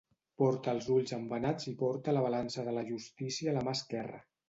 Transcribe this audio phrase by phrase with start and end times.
[0.41, 4.29] Porta els ulls embenats i porta la balança de la justícia a la mà esquerra.